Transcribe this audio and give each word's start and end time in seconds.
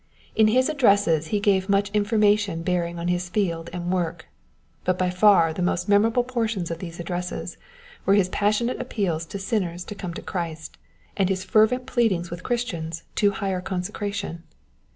In 0.33 0.47
his 0.47 0.67
addresses 0.67 1.27
he 1.27 1.39
gave 1.39 1.69
much 1.69 1.91
information 1.91 2.63
bearing 2.63 2.97
on 2.97 3.07
his 3.07 3.29
field 3.29 3.69
and 3.71 3.91
work. 3.93 4.25
But 4.83 4.97
by 4.97 5.11
far 5.11 5.53
the 5.53 5.61
most 5.61 5.87
memorable 5.87 6.23
portions 6.23 6.71
of 6.71 6.79
these 6.79 6.99
addresses 6.99 7.55
were 8.03 8.15
his 8.15 8.27
passionate 8.27 8.81
appeals 8.81 9.27
to 9.27 9.37
sinners 9.37 9.83
to 9.83 9.93
come 9.93 10.15
to 10.15 10.23
Christ, 10.23 10.79
and 11.15 11.29
his 11.29 11.43
fervent 11.43 11.85
pleadings 11.85 12.31
with 12.31 12.41
Christians 12.41 13.03
to 13.17 13.29
higher 13.29 13.61
consecration. 13.61 14.41